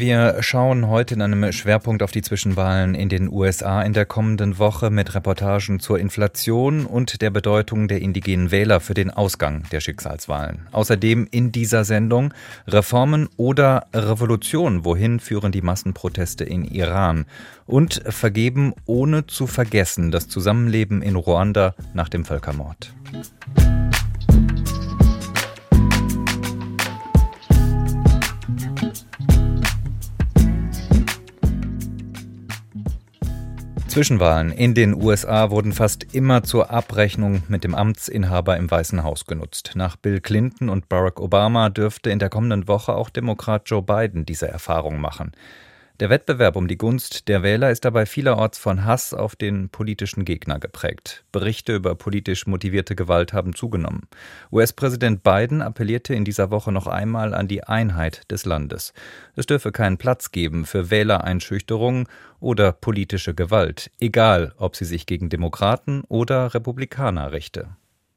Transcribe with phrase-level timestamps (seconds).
[0.00, 4.58] Wir schauen heute in einem Schwerpunkt auf die Zwischenwahlen in den USA in der kommenden
[4.58, 9.80] Woche mit Reportagen zur Inflation und der Bedeutung der indigenen Wähler für den Ausgang der
[9.80, 10.66] Schicksalswahlen.
[10.72, 12.32] Außerdem in dieser Sendung
[12.66, 14.86] Reformen oder Revolution.
[14.86, 17.26] Wohin führen die Massenproteste in Iran?
[17.66, 22.94] Und vergeben ohne zu vergessen das Zusammenleben in Ruanda nach dem Völkermord.
[33.90, 39.24] Zwischenwahlen in den USA wurden fast immer zur Abrechnung mit dem Amtsinhaber im Weißen Haus
[39.26, 39.72] genutzt.
[39.74, 44.24] Nach Bill Clinton und Barack Obama dürfte in der kommenden Woche auch Demokrat Joe Biden
[44.24, 45.32] diese Erfahrung machen.
[46.00, 50.24] Der Wettbewerb um die Gunst der Wähler ist dabei vielerorts von Hass auf den politischen
[50.24, 51.24] Gegner geprägt.
[51.30, 54.08] Berichte über politisch motivierte Gewalt haben zugenommen.
[54.50, 58.94] US-Präsident Biden appellierte in dieser Woche noch einmal an die Einheit des Landes.
[59.36, 62.08] Es dürfe keinen Platz geben für Wählereinschüchterung
[62.40, 67.68] oder politische Gewalt, egal ob sie sich gegen Demokraten oder Republikaner richte.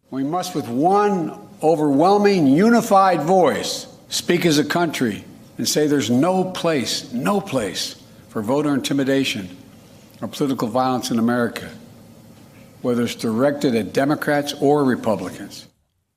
[0.10, 5.26] We must with one overwhelming unified voice speak as a country
[5.58, 7.96] and say there's no place, no place
[8.30, 9.50] for voter intimidation
[10.22, 11.70] or political violence in America,
[12.82, 15.68] whether it's directed at Democrats or Republicans.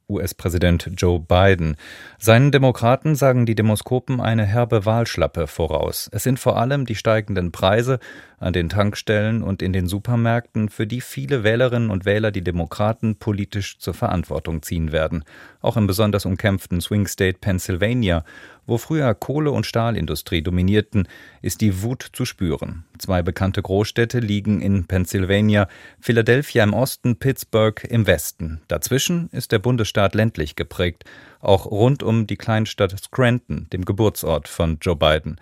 [0.09, 1.77] US-Präsident Joe Biden.
[2.19, 6.09] Seinen Demokraten sagen die Demoskopen eine herbe Wahlschlappe voraus.
[6.13, 7.99] Es sind vor allem die steigenden Preise
[8.39, 13.17] an den Tankstellen und in den Supermärkten, für die viele Wählerinnen und Wähler die Demokraten
[13.17, 15.25] politisch zur Verantwortung ziehen werden.
[15.61, 18.25] Auch im besonders umkämpften Swing State Pennsylvania
[18.67, 21.09] wo früher Kohle- und Stahlindustrie dominierten,
[21.41, 22.85] ist die Wut zu spüren.
[22.99, 25.69] Zwei bekannte Großstädte liegen in Pennsylvania,
[26.01, 28.61] Philadelphia im Osten, Pittsburgh im Westen.
[28.69, 31.05] Dazwischen ist der Bundesstaat ländlich geprägt,
[31.41, 35.37] auch rund um die Kleinstadt Scranton, dem Geburtsort von Joe Biden.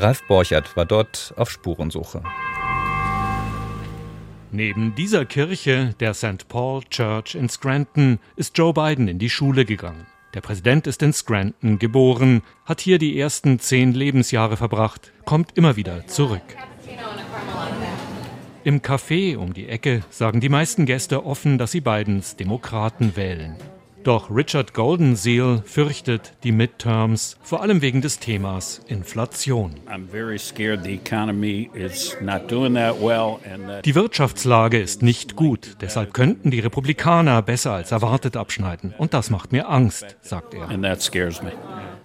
[0.00, 2.22] Ralf Borchert war dort auf Spurensuche.
[4.52, 6.48] Neben dieser Kirche, der St.
[6.48, 10.06] Paul Church in Scranton, ist Joe Biden in die Schule gegangen.
[10.34, 15.74] Der Präsident ist in Scranton geboren, hat hier die ersten zehn Lebensjahre verbracht, kommt immer
[15.74, 16.42] wieder zurück.
[18.62, 23.56] Im Café um die Ecke sagen die meisten Gäste offen, dass sie Bidens Demokraten wählen.
[24.08, 29.74] Doch Richard Goldenseal fürchtet die Midterms, vor allem wegen des Themas Inflation.
[33.84, 38.94] Die Wirtschaftslage ist nicht gut, deshalb könnten die Republikaner besser als erwartet abschneiden.
[38.96, 40.68] Und das macht mir Angst, sagt er.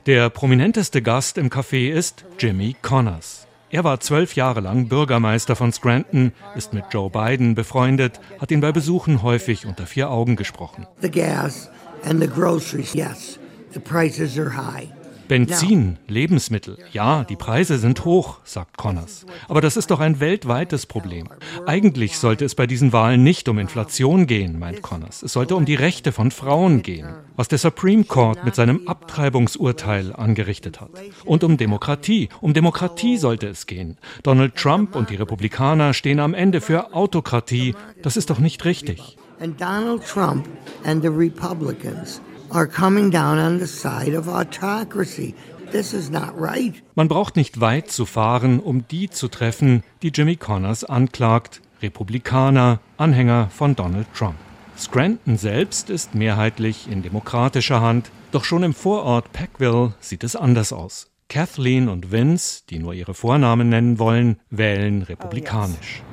[0.05, 3.47] Der prominenteste Gast im Café ist Jimmy Connors.
[3.69, 8.59] Er war zwölf Jahre lang Bürgermeister von Scranton, ist mit Joe Biden befreundet, hat ihn
[8.59, 10.85] bei Besuchen häufig unter vier Augen gesprochen.
[11.01, 11.71] The gas
[12.03, 13.39] and the groceries, yes,
[13.73, 14.89] the prices are high.
[15.27, 19.25] Benzin, Lebensmittel, ja, die Preise sind hoch, sagt Connors.
[19.47, 21.29] Aber das ist doch ein weltweites Problem.
[21.65, 25.23] Eigentlich sollte es bei diesen Wahlen nicht um Inflation gehen, meint Connors.
[25.23, 30.13] Es sollte um die Rechte von Frauen gehen, was der Supreme Court mit seinem Abtreibungsurteil
[30.13, 30.91] angerichtet hat.
[31.25, 32.29] Und um Demokratie.
[32.41, 33.97] Um Demokratie sollte es gehen.
[34.23, 37.75] Donald Trump und die Republikaner stehen am Ende für Autokratie.
[38.01, 39.17] Das ist doch nicht richtig.
[39.39, 40.47] And Donald Trump
[40.83, 45.35] and the Republicans are coming down on the side of autocracy.
[45.71, 46.75] This is not right.
[46.95, 51.61] Man braucht nicht weit zu fahren, um die zu treffen, die Jimmy Connors anklagt.
[51.81, 54.35] Republikaner, Anhänger von Donald Trump.
[54.77, 60.73] Scranton selbst ist mehrheitlich in demokratischer Hand, doch schon im Vorort Packville sieht es anders
[60.73, 61.12] aus.
[61.33, 66.03] Kathleen und Vince, die nur ihre Vornamen nennen wollen, wählen republikanisch.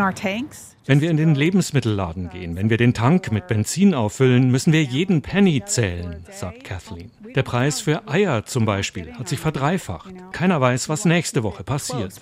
[0.00, 0.74] Our tanks.
[0.86, 4.82] Wenn wir in den Lebensmittelladen gehen, wenn wir den Tank mit Benzin auffüllen, müssen wir
[4.82, 7.12] jeden Penny zählen, sagt Kathleen.
[7.36, 10.12] Der Preis für Eier zum Beispiel hat sich verdreifacht.
[10.32, 12.12] Keiner weiß, was nächste Woche passiert.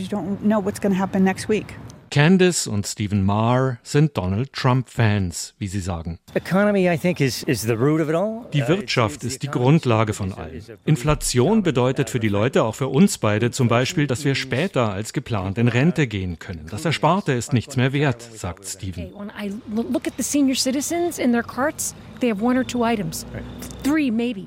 [2.11, 6.19] Candice und Stephen Marr sind Donald Trump-Fans, wie sie sagen.
[8.53, 10.63] Die Wirtschaft ist die Grundlage von allem.
[10.85, 15.13] Inflation bedeutet für die Leute, auch für uns beide zum Beispiel, dass wir später als
[15.13, 16.67] geplant in Rente gehen können.
[16.71, 19.13] Das Ersparte ist nichts mehr wert, sagt Stephen.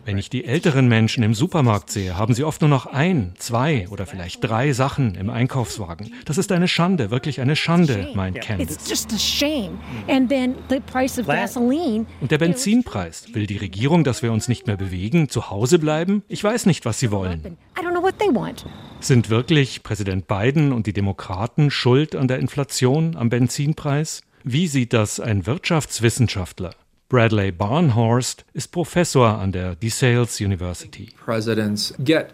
[0.05, 3.87] Wenn ich die älteren Menschen im Supermarkt sehe, haben sie oft nur noch ein, zwei
[3.89, 6.11] oder vielleicht drei Sachen im Einkaufswagen.
[6.25, 8.77] Das ist eine Schande, wirklich eine Schande, meint Candice.
[12.21, 13.25] Und der Benzinpreis.
[13.33, 16.23] Will die Regierung, dass wir uns nicht mehr bewegen, zu Hause bleiben?
[16.27, 17.57] Ich weiß nicht, was sie wollen.
[18.99, 24.21] Sind wirklich Präsident Biden und die Demokraten schuld an der Inflation, am Benzinpreis?
[24.43, 26.71] Wie sieht das ein Wirtschaftswissenschaftler?
[27.09, 31.07] Bradley Barnhorst ist Professor an der DeSales University.
[31.23, 32.33] Presidents get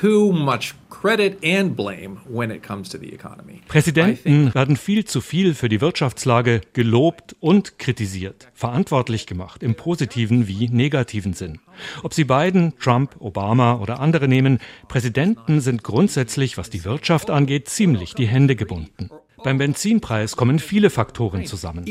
[0.00, 3.62] too much credit and blame when it comes to the economy.
[3.66, 10.46] Präsidenten werden viel zu viel für die Wirtschaftslage gelobt und kritisiert, verantwortlich gemacht im positiven
[10.46, 11.58] wie negativen Sinn.
[12.04, 17.68] Ob sie Biden, Trump, Obama oder andere nehmen, Präsidenten sind grundsätzlich, was die Wirtschaft angeht,
[17.68, 19.10] ziemlich die Hände gebunden.
[19.42, 21.84] Beim Benzinpreis kommen viele Faktoren zusammen.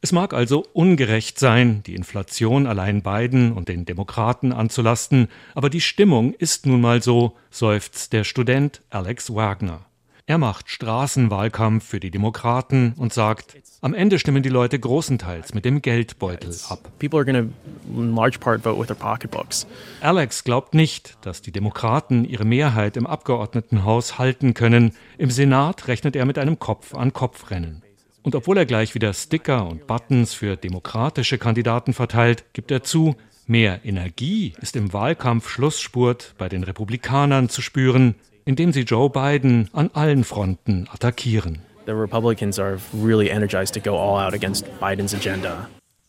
[0.00, 5.80] Es mag also ungerecht sein, die Inflation allein Biden und den Demokraten anzulasten, aber die
[5.80, 9.87] Stimmung ist nun mal so, seufzt der Student Alex Wagner.
[10.28, 15.64] Er macht Straßenwahlkampf für die Demokraten und sagt, am Ende stimmen die Leute großenteils mit
[15.64, 16.80] dem Geldbeutel ab.
[20.02, 24.92] Alex glaubt nicht, dass die Demokraten ihre Mehrheit im Abgeordnetenhaus halten können.
[25.16, 27.82] Im Senat rechnet er mit einem Kopf-an-Kopf-Rennen.
[28.22, 33.16] Und obwohl er gleich wieder Sticker und Buttons für demokratische Kandidaten verteilt, gibt er zu,
[33.46, 38.14] mehr Energie ist im Wahlkampf Schlussspurt bei den Republikanern zu spüren
[38.48, 41.58] indem sie Joe Biden an allen Fronten attackieren.
[41.84, 45.68] The Republicans are really energized to go all out against Bidens agenda.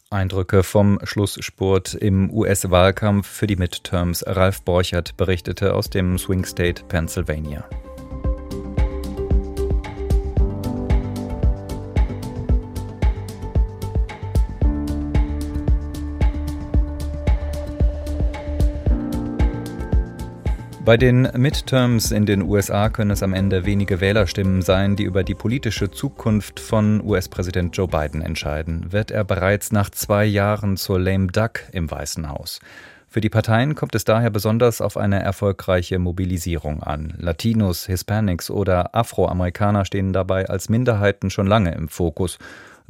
[0.10, 4.24] Eindrücke vom Schlussspurt im US-Wahlkampf für die Midterms.
[4.26, 7.66] Ralf Borchert berichtete aus dem Swing State Pennsylvania.
[20.90, 25.24] Bei den Midterms in den USA können es am Ende wenige Wählerstimmen sein, die über
[25.24, 28.92] die politische Zukunft von US-Präsident Joe Biden entscheiden.
[28.92, 32.60] Wird er bereits nach zwei Jahren zur lame duck im Weißen Haus?
[33.08, 37.14] Für die Parteien kommt es daher besonders auf eine erfolgreiche Mobilisierung an.
[37.20, 42.40] Latinos, Hispanics oder Afroamerikaner stehen dabei als Minderheiten schon lange im Fokus.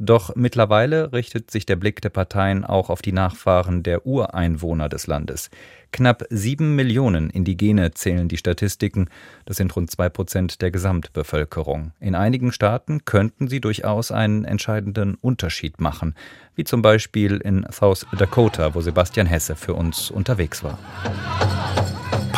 [0.02, 5.06] Doch mittlerweile richtet sich der Blick der Parteien auch auf die Nachfahren der Ureinwohner des
[5.06, 5.50] Landes.
[5.92, 9.10] Knapp sieben Millionen Indigene zählen die Statistiken.
[9.44, 11.92] Das sind rund zwei Prozent der Gesamtbevölkerung.
[12.00, 16.14] In einigen Staaten könnten sie durchaus einen entscheidenden Unterschied machen,
[16.54, 20.78] wie zum Beispiel in South Dakota, wo Sebastian Hesse für uns unterwegs war.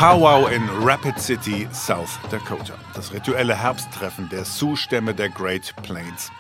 [0.02, 2.74] Powwow in Rapid City, South Dakota.
[2.92, 6.32] Das rituelle Herbsttreffen der Sioux-Stämme der Great Plains.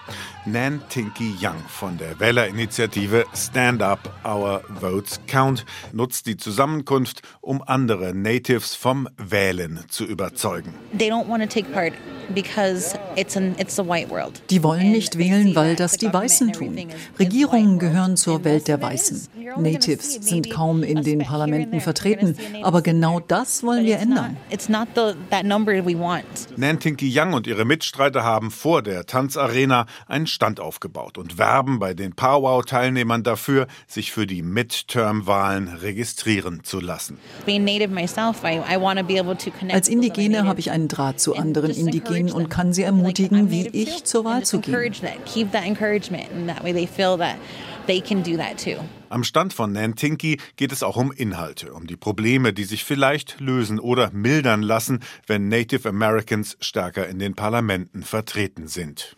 [0.44, 7.62] Nan Tinky Young von der Wählerinitiative Stand Up Our Votes Count nutzt die Zusammenkunft, um
[7.64, 10.74] andere Natives vom Wählen zu überzeugen.
[10.98, 11.92] They don't want to take part
[14.50, 16.78] die wollen nicht wählen, weil das die Weißen tun.
[17.18, 19.28] Regierungen gehören zur Welt der Weißen.
[19.58, 24.36] Natives sind kaum in den Parlamenten vertreten, aber genau das wollen wir ändern.
[26.56, 31.94] Nantinki Young und ihre Mitstreiter haben vor der Tanzarena einen Stand aufgebaut und werben bei
[31.94, 37.18] den Powwow-Teilnehmern dafür, sich für die Midterm-Wahlen registrieren zu lassen.
[39.72, 44.04] Als Indigene habe ich einen Draht zu anderen Indigenen und kann sie ermutigen, wie ich
[44.04, 44.74] zur Wahl zu gehen.
[49.08, 53.40] Am Stand von Nantinki geht es auch um Inhalte, um die Probleme, die sich vielleicht
[53.40, 59.16] lösen oder mildern lassen, wenn Native Americans stärker in den Parlamenten vertreten sind.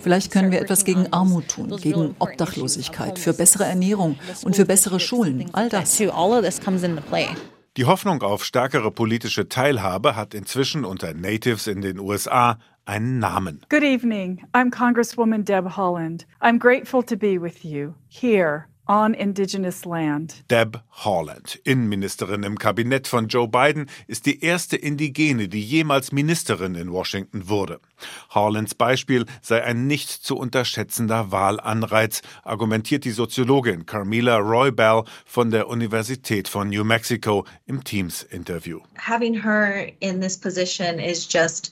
[0.00, 5.00] Vielleicht können wir etwas gegen Armut tun, gegen Obdachlosigkeit, für bessere Ernährung und für bessere
[5.00, 5.50] Schulen.
[5.52, 6.00] All das.
[7.78, 13.64] Die Hoffnung auf stärkere politische Teilhabe hat inzwischen unter Natives in den USA einen Namen.
[13.68, 14.44] Good evening.
[14.54, 16.24] I'm Congresswoman Deb Holland.
[16.40, 20.44] I'm grateful to be with you here on indigenous land.
[20.48, 26.74] Deb Haaland, Innenministerin im Kabinett von Joe Biden, ist die erste Indigene, die jemals Ministerin
[26.74, 27.80] in Washington wurde.
[28.30, 35.50] Haalands Beispiel sei ein nicht zu unterschätzender Wahlanreiz, argumentiert die Soziologin Carmela Roy Bell von
[35.50, 38.80] der Universität von New Mexico im Teams-Interview.
[38.98, 41.70] Having her in this position is just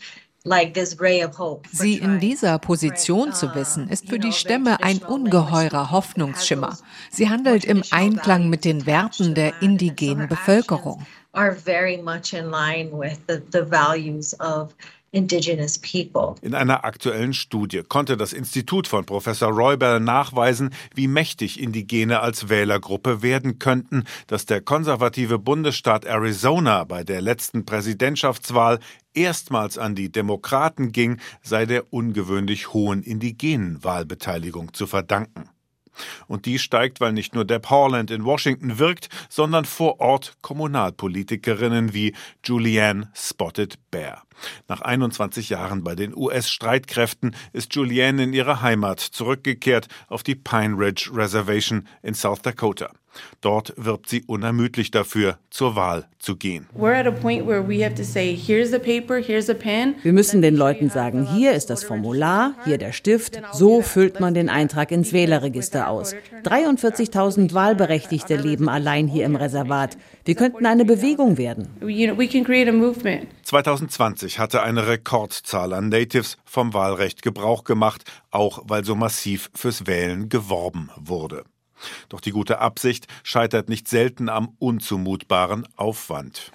[1.71, 6.79] Sie in dieser Position zu wissen, ist für die Stämme ein ungeheurer Hoffnungsschimmer.
[7.11, 11.07] Sie handelt im Einklang mit den Werten der indigenen Bevölkerung.
[15.13, 16.37] Indigenous people.
[16.43, 22.49] In einer aktuellen Studie konnte das Institut von Professor Roybell nachweisen, wie mächtig Indigene als
[22.49, 28.79] Wählergruppe werden könnten, dass der konservative Bundesstaat Arizona bei der letzten Präsidentschaftswahl
[29.13, 35.49] erstmals an die Demokraten ging, sei der ungewöhnlich hohen indigenen Wahlbeteiligung zu verdanken.
[36.29, 41.93] Und die steigt, weil nicht nur Deb Haaland in Washington wirkt, sondern vor Ort Kommunalpolitikerinnen
[41.93, 42.15] wie
[42.45, 44.23] Julianne Spotted Bear.
[44.69, 50.77] Nach 21 Jahren bei den US-Streitkräften ist Julianne in ihre Heimat zurückgekehrt auf die Pine
[50.79, 52.91] Ridge Reservation in South Dakota.
[53.41, 56.67] Dort wirbt sie unermüdlich dafür, zur Wahl zu gehen.
[60.03, 64.35] Wir müssen den Leuten sagen, hier ist das Formular, hier der Stift, so füllt man
[64.35, 66.15] den Eintrag ins Wählerregister aus.
[66.45, 69.97] 43.000 Wahlberechtigte leben allein hier im Reservat.
[70.25, 71.69] Wir könnten eine Bewegung werden.
[73.43, 79.87] 2020 hatte eine Rekordzahl an Natives vom Wahlrecht Gebrauch gemacht, auch weil so massiv fürs
[79.87, 81.45] Wählen geworben wurde.
[82.09, 86.53] Doch die gute Absicht scheitert nicht selten am unzumutbaren Aufwand.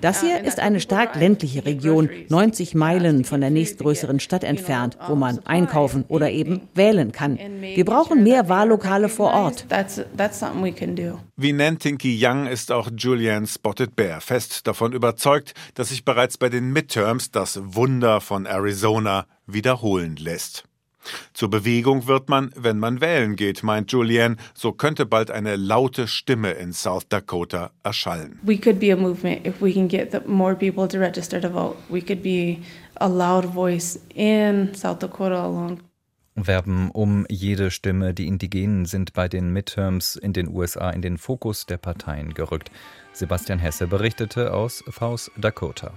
[0.00, 5.14] Das hier ist eine stark ländliche Region, 90 Meilen von der nächstgrößeren Stadt entfernt, wo
[5.14, 7.38] man einkaufen oder eben wählen kann.
[7.60, 9.66] Wir brauchen mehr Wahllokale vor Ort.
[11.36, 16.48] Wie Nantinky Young ist auch Julianne Spotted Bear fest davon überzeugt, dass sich bereits bei
[16.48, 20.64] den Midterms das Wunder von Arizona wiederholen lässt.
[21.32, 24.36] Zur Bewegung wird man, wenn man wählen geht, meint Julianne.
[24.54, 28.38] So könnte bald eine laute Stimme in South Dakota erschallen.
[28.42, 31.48] We could be a movement if we can get the more people to register to
[31.48, 31.76] vote.
[31.88, 32.58] We could be
[32.96, 35.78] a loud voice in South Dakota alone.
[36.34, 38.14] Werben um jede Stimme.
[38.14, 42.70] Die Indigenen sind bei den Midterms in den USA in den Fokus der Parteien gerückt.
[43.12, 45.92] Sebastian Hesse berichtete aus South Dakota.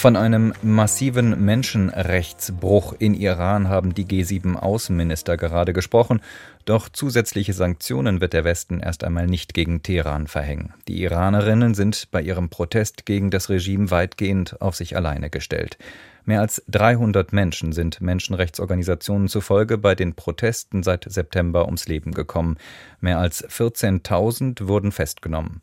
[0.00, 6.22] Von einem massiven Menschenrechtsbruch in Iran haben die G7-Außenminister gerade gesprochen.
[6.64, 10.72] Doch zusätzliche Sanktionen wird der Westen erst einmal nicht gegen Teheran verhängen.
[10.88, 15.76] Die Iranerinnen sind bei ihrem Protest gegen das Regime weitgehend auf sich alleine gestellt.
[16.24, 22.56] Mehr als 300 Menschen sind Menschenrechtsorganisationen zufolge bei den Protesten seit September ums Leben gekommen.
[23.02, 25.60] Mehr als 14.000 wurden festgenommen.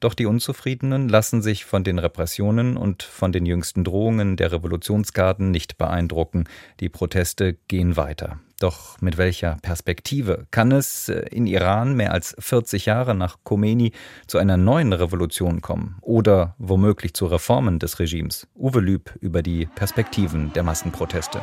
[0.00, 5.50] Doch die Unzufriedenen lassen sich von den Repressionen und von den jüngsten Drohungen der Revolutionsgarden
[5.50, 6.44] nicht beeindrucken.
[6.80, 8.40] Die Proteste gehen weiter.
[8.60, 13.92] Doch mit welcher Perspektive kann es äh, in Iran mehr als 40 Jahre nach Khomeini
[14.26, 18.46] zu einer neuen Revolution kommen oder womöglich zu Reformen des Regimes?
[18.54, 21.40] Uwe Lüb über die Perspektiven der Massenproteste.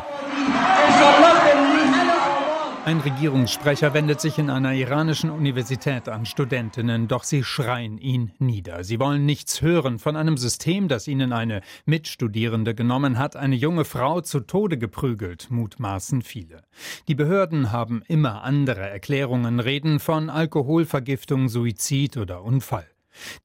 [2.88, 8.86] Ein Regierungssprecher wendet sich in einer iranischen Universität an Studentinnen, doch sie schreien ihn nieder.
[8.86, 13.84] Sie wollen nichts hören von einem System, das ihnen eine Mitstudierende genommen hat, eine junge
[13.84, 16.62] Frau zu Tode geprügelt, mutmaßen viele.
[17.10, 22.88] Die Behörden haben immer andere Erklärungen, reden von Alkoholvergiftung, Suizid oder Unfall.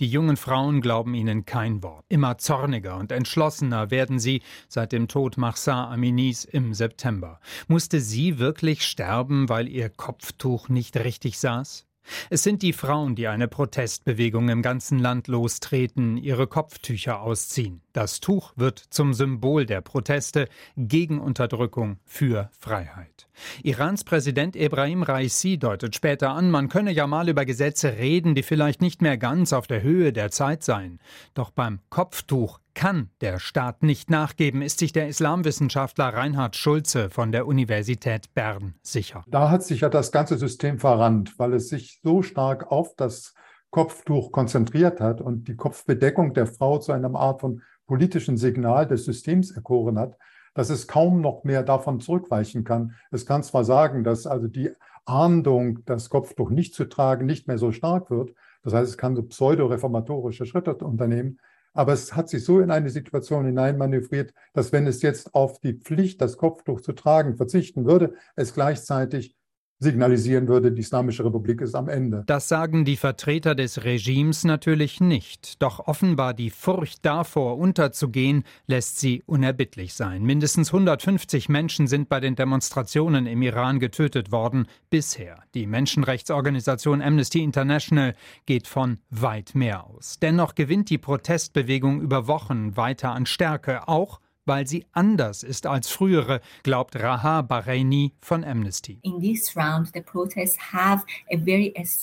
[0.00, 2.04] Die jungen Frauen glauben ihnen kein Wort.
[2.08, 7.40] Immer zorniger und entschlossener werden sie seit dem Tod Mahsa Aminis im September.
[7.68, 11.86] Musste sie wirklich sterben, weil ihr Kopftuch nicht richtig saß?
[12.30, 17.82] Es sind die Frauen, die eine Protestbewegung im ganzen Land lostreten, ihre Kopftücher ausziehen.
[17.92, 23.28] Das Tuch wird zum Symbol der Proteste gegen Unterdrückung für Freiheit.
[23.62, 28.42] Irans Präsident Ebrahim Raisi deutet später an, man könne ja mal über Gesetze reden, die
[28.42, 31.00] vielleicht nicht mehr ganz auf der Höhe der Zeit seien.
[31.34, 37.32] Doch beim Kopftuch kann der Staat nicht nachgeben, ist sich der Islamwissenschaftler Reinhard Schulze von
[37.32, 39.24] der Universität Bern sicher.
[39.28, 43.34] Da hat sich ja das ganze System verrannt, weil es sich so stark auf das
[43.70, 49.04] Kopftuch konzentriert hat und die Kopfbedeckung der Frau zu einer Art von politischen Signal des
[49.04, 50.16] Systems erkoren hat,
[50.54, 52.94] dass es kaum noch mehr davon zurückweichen kann.
[53.10, 54.70] Es kann zwar sagen, dass also die
[55.04, 58.34] Ahndung, das Kopftuch nicht zu tragen, nicht mehr so stark wird.
[58.62, 61.38] Das heißt, es kann so pseudo-reformatorische Schritte unternehmen.
[61.74, 65.74] Aber es hat sich so in eine Situation hineinmanövriert, dass wenn es jetzt auf die
[65.74, 69.36] Pflicht, das Kopftuch zu tragen, verzichten würde, es gleichzeitig
[69.82, 72.24] signalisieren würde, die Islamische Republik ist am Ende.
[72.26, 75.62] Das sagen die Vertreter des Regimes natürlich nicht.
[75.62, 80.22] Doch offenbar die Furcht davor, unterzugehen, lässt sie unerbittlich sein.
[80.22, 85.38] Mindestens 150 Menschen sind bei den Demonstrationen im Iran getötet worden bisher.
[85.54, 88.14] Die Menschenrechtsorganisation Amnesty International
[88.46, 90.18] geht von weit mehr aus.
[90.20, 95.88] Dennoch gewinnt die Protestbewegung über Wochen weiter an Stärke, auch weil sie anders ist als
[95.88, 99.00] frühere, glaubt Raha Bahraini von Amnesty.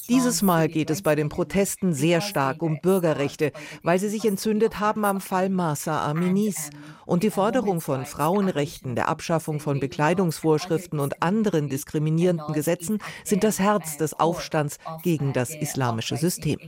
[0.07, 3.51] Dieses Mal geht es bei den Protesten sehr stark um Bürgerrechte,
[3.83, 6.69] weil sie sich entzündet haben am Fall Masa Aminis.
[7.05, 13.59] Und die Forderung von Frauenrechten, der Abschaffung von Bekleidungsvorschriften und anderen diskriminierenden Gesetzen sind das
[13.59, 16.59] Herz des Aufstands gegen das islamische System.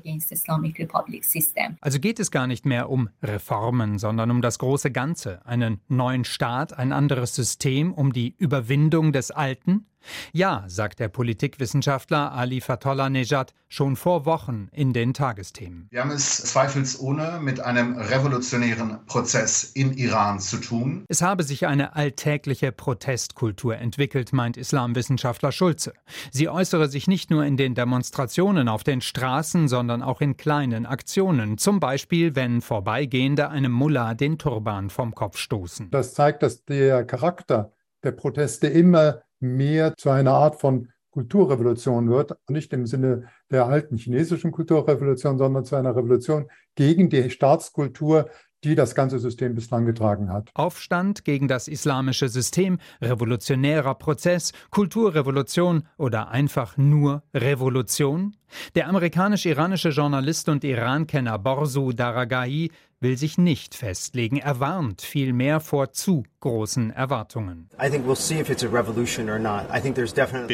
[1.82, 6.26] Also geht es gar nicht mehr um Reformen, sondern um das große Ganze, einen neuen
[6.26, 9.86] Staat, ein anderes System, um die Überwindung des Alten?
[10.34, 15.88] Ja, sagt der Politikwissenschaftler Ali Fatollah Nejad schon vor Wochen in den Tagesthemen.
[15.92, 21.06] Wir haben es zweifelsohne mit einem revolutionären Prozess im Iran zu tun.
[21.08, 25.94] Es habe sich eine alltägliche Protestkultur entwickelt, meint Islamwissenschaftler Schulze.
[26.32, 30.86] Sie äußere sich nicht nur in den Demonstrationen auf den Straßen, sondern auch in kleinen
[30.86, 35.92] Aktionen, zum Beispiel wenn Vorbeigehende einem Mullah den Turban vom Kopf stoßen.
[35.92, 37.72] Das zeigt, dass der Charakter
[38.04, 43.98] der Proteste immer mehr zu einer Art von Kulturrevolution wird, nicht im Sinne der alten
[43.98, 48.30] chinesischen Kulturrevolution, sondern zu einer Revolution gegen die Staatskultur,
[48.64, 50.52] die das ganze System bislang getragen hat.
[50.54, 58.38] Aufstand gegen das islamische System, revolutionärer Prozess, Kulturrevolution oder einfach nur Revolution?
[58.76, 62.72] Der amerikanisch-iranische Journalist und Iran-Kenner Borsu Daragahi
[63.02, 64.38] will sich nicht festlegen.
[64.38, 67.70] Er warnt vielmehr vor zu großen Erwartungen.
[67.78, 68.04] Wir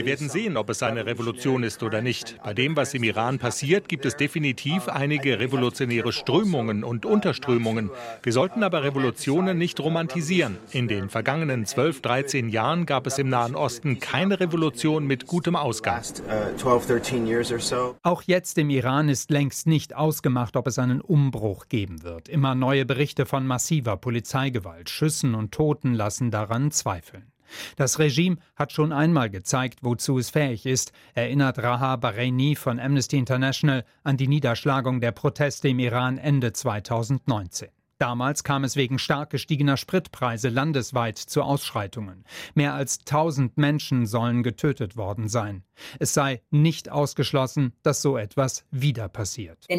[0.05, 2.37] werden sehen, ob es eine Revolution ist oder nicht.
[2.43, 7.89] Bei dem, was im Iran passiert, gibt es definitiv einige revolutionäre Strömungen und Unterströmungen.
[8.23, 10.57] Wir sollten aber Revolutionen nicht romantisieren.
[10.71, 15.55] In den vergangenen 12, 13 Jahren gab es im Nahen Osten keine Revolution mit gutem
[15.55, 15.97] Ausgang.
[15.97, 16.53] Uh,
[18.03, 22.27] Auch jetzt im Iran ist längst nicht ausgemacht, ob es einen Umbruch geben wird.
[22.37, 27.31] Immer neue Berichte von massiver Polizeigewalt, Schüssen und Toten lassen daran zweifeln.
[27.77, 33.17] Das Regime hat schon einmal gezeigt, wozu es fähig ist, erinnert Raha Bahraini von Amnesty
[33.17, 37.69] International an die Niederschlagung der Proteste im Iran Ende 2019.
[37.99, 42.25] Damals kam es wegen stark gestiegener Spritpreise landesweit zu Ausschreitungen.
[42.53, 45.63] Mehr als 1000 Menschen sollen getötet worden sein.
[45.99, 49.65] Es sei nicht ausgeschlossen, dass so etwas wieder passiert.
[49.69, 49.75] Uh,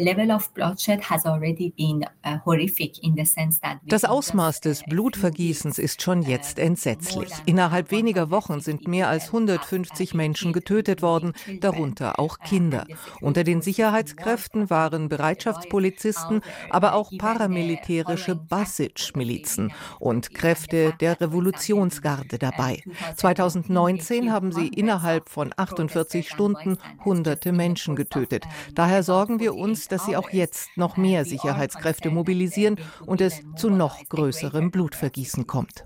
[3.85, 7.29] das Ausmaß des Blutvergießens ist schon jetzt entsetzlich.
[7.45, 12.85] Innerhalb weniger Wochen sind mehr als 150 Menschen getötet worden, darunter auch Kinder.
[13.21, 17.11] Unter den Sicherheitskräften waren Bereitschaftspolizisten, aber auch
[18.09, 22.83] paramilitärische Basic-Milizen und Kräfte der Revolutionsgarde dabei.
[23.15, 28.45] 2019 haben sie innerhalb von 48 48 Stunden hunderte Menschen getötet.
[28.75, 33.69] Daher sorgen wir uns, dass sie auch jetzt noch mehr Sicherheitskräfte mobilisieren und es zu
[33.69, 35.83] noch größerem Blutvergießen kommt.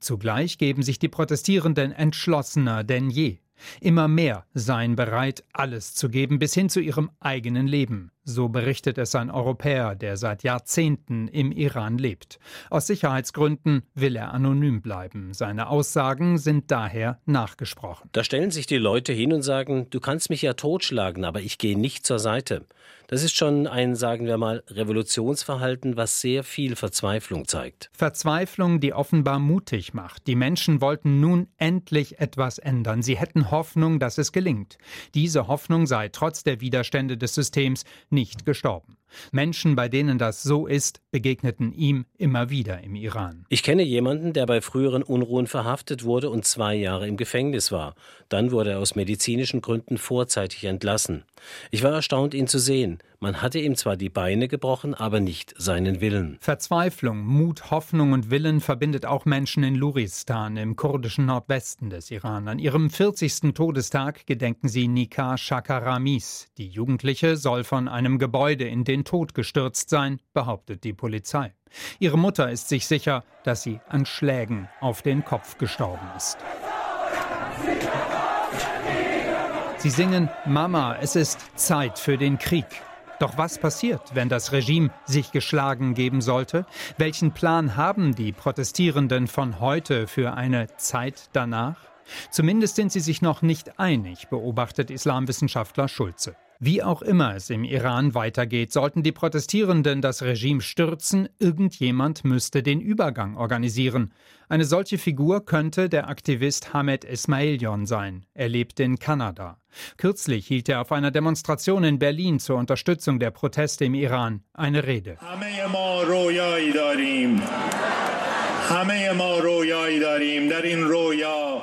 [0.00, 3.38] Zugleich geben sich die Protestierenden entschlossener denn je.
[3.80, 8.10] Immer mehr seien bereit, alles zu geben, bis hin zu ihrem eigenen Leben.
[8.28, 12.40] So berichtet es ein Europäer, der seit Jahrzehnten im Iran lebt.
[12.70, 15.32] Aus Sicherheitsgründen will er anonym bleiben.
[15.32, 18.10] Seine Aussagen sind daher nachgesprochen.
[18.10, 21.58] Da stellen sich die Leute hin und sagen, du kannst mich ja totschlagen, aber ich
[21.58, 22.66] gehe nicht zur Seite.
[23.08, 27.88] Das ist schon ein, sagen wir mal, Revolutionsverhalten, was sehr viel Verzweiflung zeigt.
[27.92, 30.26] Verzweiflung, die offenbar mutig macht.
[30.26, 33.02] Die Menschen wollten nun endlich etwas ändern.
[33.02, 34.78] Sie hätten Hoffnung, dass es gelingt.
[35.14, 37.84] Diese Hoffnung sei trotz der Widerstände des Systems
[38.16, 38.96] nicht gestorben.
[39.30, 43.44] Menschen, bei denen das so ist, begegneten ihm immer wieder im Iran.
[43.50, 47.94] Ich kenne jemanden, der bei früheren Unruhen verhaftet wurde und zwei Jahre im Gefängnis war.
[48.28, 51.24] Dann wurde er aus medizinischen Gründen vorzeitig entlassen.
[51.70, 52.98] Ich war erstaunt, ihn zu sehen.
[53.18, 56.36] Man hatte ihm zwar die Beine gebrochen, aber nicht seinen Willen.
[56.40, 62.46] Verzweiflung, Mut, Hoffnung und Willen verbindet auch Menschen in Luristan im kurdischen Nordwesten des Iran.
[62.48, 63.54] An ihrem 40.
[63.54, 66.48] Todestag gedenken sie Nikah Shakaramis.
[66.58, 71.54] Die Jugendliche soll von einem Gebäude in den Tod gestürzt sein, behauptet die Polizei.
[71.98, 76.36] Ihre Mutter ist sich sicher, dass sie an Schlägen auf den Kopf gestorben ist.
[79.78, 82.66] Sie singen Mama, es ist Zeit für den Krieg.
[83.18, 86.66] Doch was passiert, wenn das Regime sich geschlagen geben sollte?
[86.98, 91.76] Welchen Plan haben die Protestierenden von heute für eine Zeit danach?
[92.30, 96.36] Zumindest sind sie sich noch nicht einig, beobachtet Islamwissenschaftler Schulze.
[96.58, 102.62] Wie auch immer es im Iran weitergeht, sollten die Protestierenden das Regime stürzen, irgendjemand müsste
[102.62, 104.14] den Übergang organisieren.
[104.48, 108.24] Eine solche Figur könnte der Aktivist Hamed Esmailion sein.
[108.32, 109.58] Er lebt in Kanada.
[109.98, 114.86] Kürzlich hielt er auf einer Demonstration in Berlin zur Unterstützung der Proteste im Iran eine
[114.86, 115.18] Rede.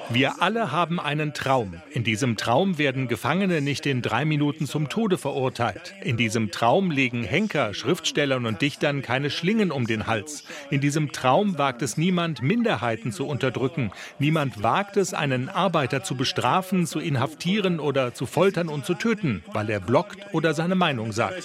[0.10, 1.76] Wir alle haben einen Traum.
[1.92, 5.94] In diesem Traum werden Gefangene nicht in drei Minuten zum Tode verurteilt.
[6.04, 10.44] In diesem Traum legen Henker, Schriftstellern und Dichtern keine Schlingen um den Hals.
[10.70, 13.92] In diesem Traum wagt es niemand, Minderheiten zu unterdrücken.
[14.20, 19.44] Niemand wagt es, einen Arbeiter zu bestrafen, zu inhaftieren oder zu foltern und zu töten,
[19.54, 21.42] weil er blockt oder seine Meinung sagt.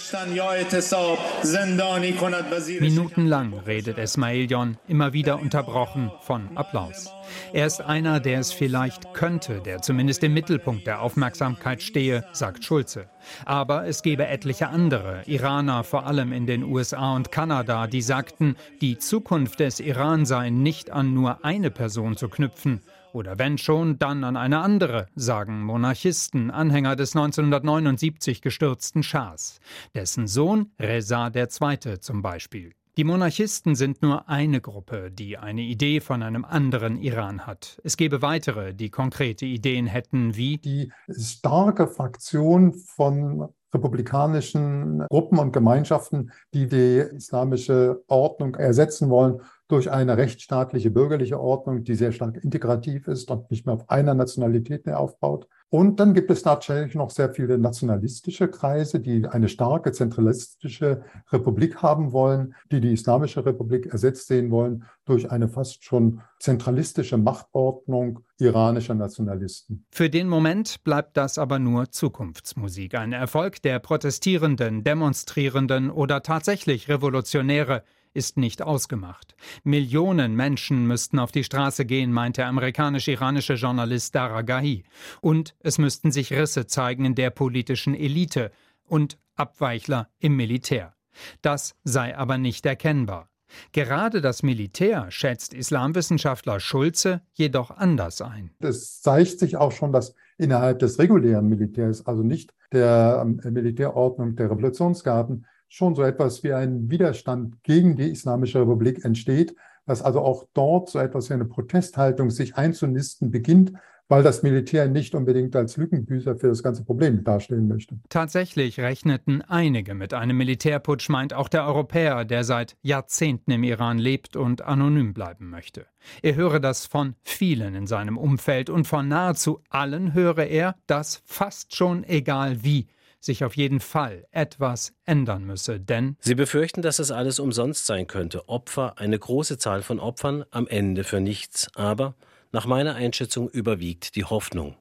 [2.79, 7.09] Minutenlang redet Esmailion immer wieder unterbrochen von Applaus.
[7.53, 12.63] Er ist einer, der es vielleicht könnte, der zumindest im Mittelpunkt der Aufmerksamkeit stehe, sagt
[12.63, 13.09] Schulze.
[13.45, 18.55] Aber es gebe etliche andere, Iraner vor allem in den USA und Kanada, die sagten,
[18.81, 23.97] die Zukunft des Iran sei nicht an nur eine Person zu knüpfen, oder wenn schon,
[23.97, 29.59] dann an eine andere, sagen Monarchisten, Anhänger des 1979 gestürzten Schahs.
[29.95, 31.99] Dessen Sohn Reza II.
[31.99, 32.73] zum Beispiel.
[32.99, 37.79] Die Monarchisten sind nur eine Gruppe, die eine Idee von einem anderen Iran hat.
[37.85, 45.53] Es gäbe weitere, die konkrete Ideen hätten, wie die starke Fraktion von republikanischen Gruppen und
[45.53, 52.43] Gemeinschaften, die die islamische Ordnung ersetzen wollen durch eine rechtsstaatliche bürgerliche Ordnung, die sehr stark
[52.43, 55.47] integrativ ist und nicht mehr auf einer Nationalität mehr aufbaut.
[55.71, 61.83] Und dann gibt es tatsächlich noch sehr viele nationalistische Kreise, die eine starke zentralistische Republik
[61.83, 68.19] haben wollen, die die Islamische Republik ersetzt sehen wollen durch eine fast schon zentralistische Machtordnung
[68.39, 69.85] iranischer Nationalisten.
[69.91, 76.89] Für den Moment bleibt das aber nur Zukunftsmusik, ein Erfolg der Protestierenden, Demonstrierenden oder tatsächlich
[76.89, 79.35] Revolutionäre ist nicht ausgemacht.
[79.63, 84.83] Millionen Menschen müssten auf die Straße gehen, meint der amerikanisch-iranische Journalist Dara Gahi.
[85.21, 88.51] Und es müssten sich Risse zeigen in der politischen Elite
[88.85, 90.93] und Abweichler im Militär.
[91.41, 93.29] Das sei aber nicht erkennbar.
[93.71, 98.51] Gerade das Militär schätzt Islamwissenschaftler Schulze jedoch anders ein.
[98.59, 104.35] Es zeigt sich auch schon, dass innerhalb des regulären Militärs, also nicht der ähm, Militärordnung
[104.35, 109.55] der Revolutionsgarden, schon so etwas wie ein Widerstand gegen die Islamische Republik entsteht,
[109.85, 113.73] dass also auch dort so etwas wie eine Protesthaltung sich einzunisten beginnt,
[114.09, 117.99] weil das Militär nicht unbedingt als Lückenbüßer für das ganze Problem darstellen möchte.
[118.09, 123.99] Tatsächlich rechneten einige mit einem Militärputsch, meint auch der Europäer, der seit Jahrzehnten im Iran
[123.99, 125.85] lebt und anonym bleiben möchte.
[126.23, 131.21] Er höre das von vielen in seinem Umfeld und von nahezu allen höre er, dass
[131.25, 132.87] fast schon egal wie
[133.19, 138.07] sich auf jeden Fall etwas ändern müsse, denn Sie befürchten, dass das alles umsonst sein
[138.07, 138.47] könnte.
[138.49, 141.67] Opfer, eine große Zahl von Opfern, am Ende für nichts.
[141.75, 142.15] Aber
[142.51, 144.75] nach meiner Einschätzung überwiegt die Hoffnung.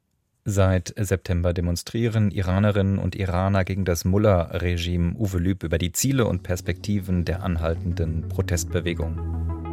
[0.44, 6.42] Seit September demonstrieren Iranerinnen und Iraner gegen das Mullah-Regime Uwe Lüb über die Ziele und
[6.42, 9.67] Perspektiven der anhaltenden Protestbewegung.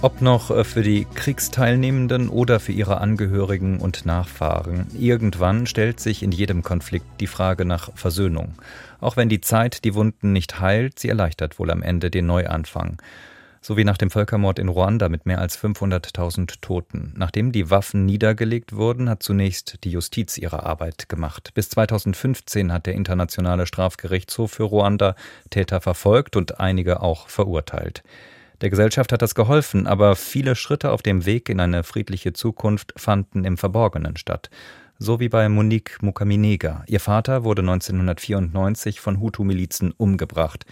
[0.00, 4.86] Ob noch äh, für die Kriegsteilnehmenden oder für ihre Angehörigen und Nachfahren.
[4.96, 8.54] Irgendwann stellt sich in jedem Konflikt die Frage nach Versöhnung.
[9.00, 13.02] Auch wenn die Zeit die Wunden nicht heilt, sie erleichtert wohl am Ende den Neuanfang
[13.60, 17.12] so wie nach dem Völkermord in Ruanda mit mehr als 500.000 Toten.
[17.16, 21.50] Nachdem die Waffen niedergelegt wurden, hat zunächst die Justiz ihre Arbeit gemacht.
[21.54, 25.16] Bis 2015 hat der Internationale Strafgerichtshof für Ruanda
[25.50, 28.02] Täter verfolgt und einige auch verurteilt.
[28.60, 32.92] Der Gesellschaft hat das geholfen, aber viele Schritte auf dem Weg in eine friedliche Zukunft
[32.96, 34.50] fanden im Verborgenen statt.
[34.98, 36.82] So wie bei Monique Mukaminega.
[36.88, 40.66] Ihr Vater wurde 1994 von Hutu-Milizen umgebracht.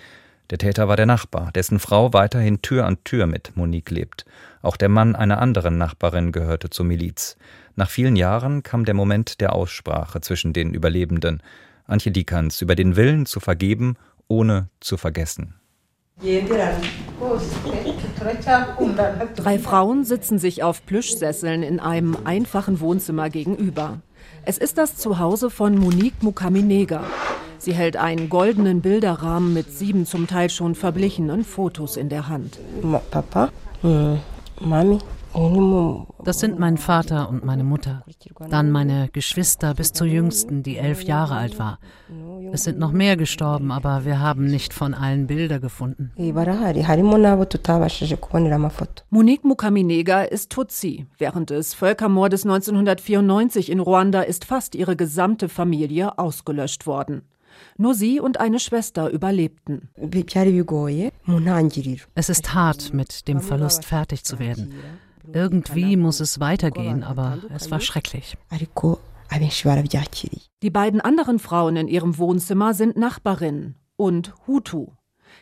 [0.51, 4.25] Der Täter war der Nachbar, dessen Frau weiterhin Tür an Tür mit Monique lebt.
[4.63, 7.37] Auch der Mann einer anderen Nachbarin gehörte zur Miliz.
[7.77, 11.41] Nach vielen Jahren kam der Moment der Aussprache zwischen den Überlebenden.
[11.85, 13.95] Antje Dikans über den Willen zu vergeben,
[14.27, 15.55] ohne zu vergessen.
[19.37, 24.01] Drei Frauen sitzen sich auf Plüschsesseln in einem einfachen Wohnzimmer gegenüber.
[24.45, 27.05] Es ist das Zuhause von Monique Mukaminega.
[27.59, 32.59] Sie hält einen goldenen Bilderrahmen mit sieben zum Teil schon verblichenen Fotos in der Hand.
[33.11, 33.51] Papa,
[33.81, 34.19] hm,
[34.61, 34.99] Mami,
[36.25, 38.05] das sind mein Vater und meine Mutter.
[38.49, 41.79] Dann meine Geschwister bis zur jüngsten, die elf Jahre alt war.
[42.53, 46.11] Es sind noch mehr gestorben, aber wir haben nicht von allen Bilder gefunden.
[49.11, 51.07] Monique Mukaminega ist Tutsi.
[51.19, 57.23] Während des Völkermordes 1994 in Ruanda ist fast ihre gesamte Familie ausgelöscht worden.
[57.77, 59.91] Nur sie und eine Schwester überlebten.
[62.15, 64.73] Es ist hart, mit dem Verlust fertig zu werden.
[65.33, 68.37] Irgendwie muss es weitergehen, aber es war schrecklich.
[70.63, 74.89] Die beiden anderen Frauen in ihrem Wohnzimmer sind Nachbarinnen und Hutu.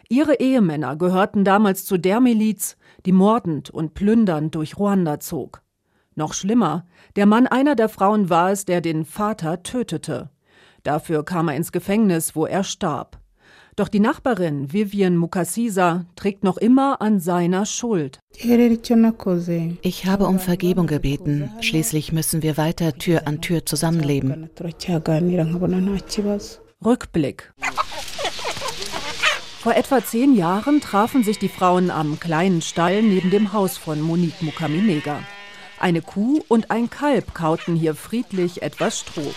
[0.09, 5.63] Ihre Ehemänner gehörten damals zu der Miliz, die mordend und plündernd durch Ruanda zog.
[6.15, 10.31] Noch schlimmer, der Mann einer der Frauen war es, der den Vater tötete.
[10.83, 13.19] Dafür kam er ins Gefängnis, wo er starb.
[13.77, 18.21] Doch die Nachbarin Vivian Mukasisa trägt noch immer an seiner Schuld.
[19.83, 21.51] Ich habe um Vergebung gebeten.
[21.61, 24.49] Schließlich müssen wir weiter Tür an Tür zusammenleben.
[26.85, 27.53] Rückblick.
[29.61, 34.01] Vor etwa zehn Jahren trafen sich die Frauen am kleinen Stall neben dem Haus von
[34.01, 35.21] Monique Mukaminega.
[35.81, 39.35] Eine Kuh und ein Kalb kauten hier friedlich etwas Stroh.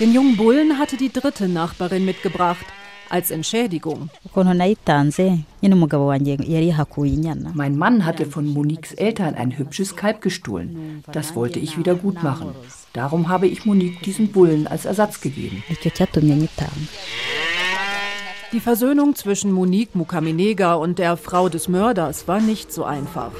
[0.00, 2.66] Den jungen Bullen hatte die dritte Nachbarin mitgebracht
[3.10, 4.10] als Entschädigung.
[7.54, 11.04] Mein Mann hatte von Moniques Eltern ein hübsches Kalb gestohlen.
[11.12, 12.54] Das wollte ich wieder gut machen.
[12.92, 15.62] Darum habe ich Monique diesen Bullen als Ersatz gegeben.
[18.52, 23.30] Die Versöhnung zwischen Monique Mukaminega und der Frau des Mörders war nicht so einfach.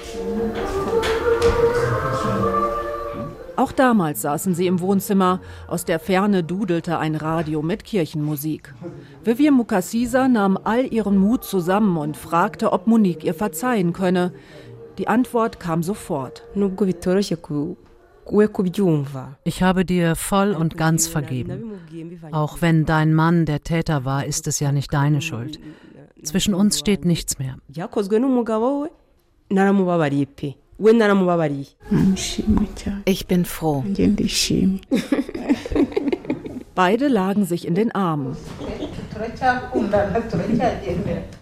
[3.57, 5.40] Auch damals saßen sie im Wohnzimmer.
[5.69, 8.75] Aus der Ferne dudelte ein Radio mit Kirchenmusik.
[9.23, 14.33] Vivian Mukasisa nahm all ihren Mut zusammen und fragte, ob Monique ihr verzeihen könne.
[14.99, 16.45] Die Antwort kam sofort.
[19.45, 21.73] Ich habe dir voll und ganz vergeben.
[22.33, 25.61] Auch wenn dein Mann der Täter war, ist es ja nicht deine Schuld.
[26.23, 27.57] Zwischen uns steht nichts mehr.
[33.07, 33.83] Ich bin froh.
[36.75, 38.37] Beide lagen sich in den Armen.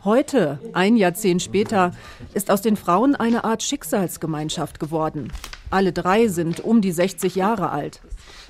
[0.04, 1.90] Heute, ein Jahrzehnt später,
[2.34, 5.32] ist aus den Frauen eine Art Schicksalsgemeinschaft geworden.
[5.70, 8.00] Alle drei sind um die 60 Jahre alt.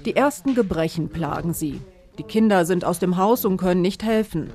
[0.04, 1.80] Die ersten Gebrechen plagen sie.
[2.18, 4.50] Die Kinder sind aus dem Haus und können nicht helfen.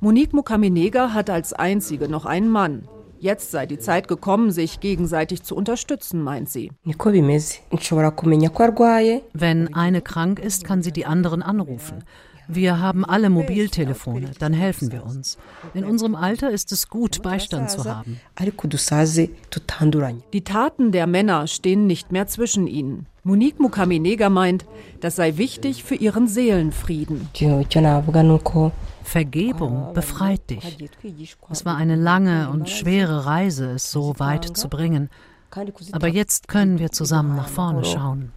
[0.00, 2.88] Monique Mukaminega hat als einzige noch einen Mann.
[3.24, 6.72] Jetzt sei die Zeit gekommen, sich gegenseitig zu unterstützen, meint sie.
[9.32, 12.04] Wenn eine krank ist, kann sie die anderen anrufen.
[12.48, 15.38] Wir haben alle Mobiltelefone, dann helfen wir uns.
[15.72, 18.20] In unserem Alter ist es gut, Beistand zu haben.
[20.34, 23.06] Die Taten der Männer stehen nicht mehr zwischen ihnen.
[23.26, 24.66] Monique Mukaminega meint,
[25.00, 27.30] das sei wichtig für ihren Seelenfrieden.
[29.02, 30.90] Vergebung befreit dich.
[31.50, 35.08] Es war eine lange und schwere Reise, es so weit zu bringen.
[35.92, 38.32] Aber jetzt können wir zusammen nach vorne schauen.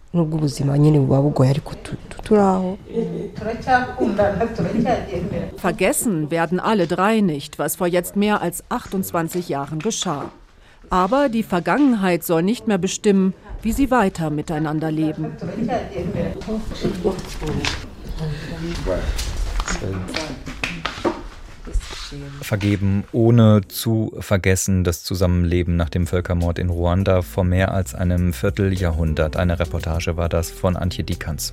[5.56, 10.30] Vergessen werden alle drei nicht, was vor jetzt mehr als 28 Jahren geschah.
[10.90, 15.32] Aber die Vergangenheit soll nicht mehr bestimmen, wie sie weiter miteinander leben.
[22.40, 28.32] Vergeben, ohne zu vergessen, das Zusammenleben nach dem Völkermord in Ruanda vor mehr als einem
[28.32, 29.36] Vierteljahrhundert.
[29.36, 31.52] Eine Reportage war das von Antje Dikans.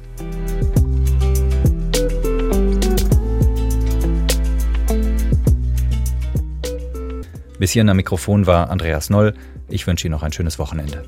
[7.60, 9.34] Bis hier am Mikrofon war Andreas Noll.
[9.70, 11.04] Ich wünsche Ihnen noch ein schönes Wochenende.